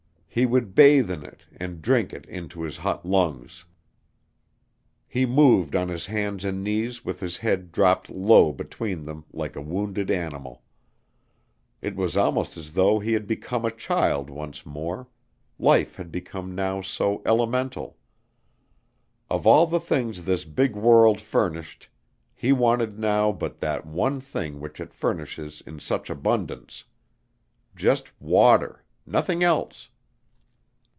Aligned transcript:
He 0.33 0.45
would 0.45 0.75
bathe 0.75 1.11
in 1.11 1.25
it 1.25 1.43
and 1.57 1.81
drink 1.81 2.13
it 2.13 2.25
into 2.25 2.61
his 2.61 2.77
hot 2.77 3.05
lungs. 3.05 3.65
He 5.05 5.25
moved 5.25 5.75
on 5.75 5.89
his 5.89 6.05
hands 6.05 6.45
and 6.45 6.63
knees 6.63 7.03
with 7.03 7.19
his 7.19 7.35
head 7.35 7.73
dropped 7.73 8.09
low 8.09 8.53
between 8.53 9.03
them 9.03 9.25
like 9.33 9.57
a 9.57 9.61
wounded 9.61 10.09
animal. 10.09 10.63
It 11.81 11.97
was 11.97 12.15
almost 12.15 12.55
as 12.55 12.71
though 12.71 12.99
he 12.99 13.11
had 13.11 13.27
become 13.27 13.65
a 13.65 13.71
child 13.71 14.29
once 14.29 14.65
more 14.65 15.09
life 15.59 15.97
had 15.97 16.13
become 16.13 16.55
now 16.55 16.79
so 16.81 17.21
elemental. 17.25 17.97
Of 19.29 19.45
all 19.45 19.67
the 19.67 19.81
things 19.81 20.23
this 20.23 20.45
big 20.45 20.77
world 20.77 21.19
furnished, 21.19 21.89
he 22.33 22.53
wanted 22.53 22.97
now 22.97 23.33
but 23.33 23.59
that 23.59 23.85
one 23.85 24.21
thing 24.21 24.61
which 24.61 24.79
it 24.79 24.93
furnishes 24.93 25.61
in 25.67 25.81
such 25.81 26.09
abundance. 26.09 26.85
Just 27.75 28.13
water 28.21 28.85
nothing 29.05 29.43
else. 29.43 29.89